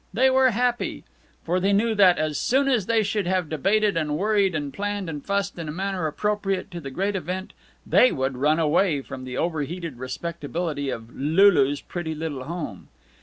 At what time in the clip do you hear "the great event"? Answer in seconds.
6.79-7.53